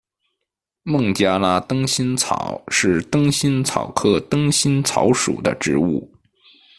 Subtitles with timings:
[0.81, 6.11] 孟加拉灯心草是灯心草科灯心草属的植物。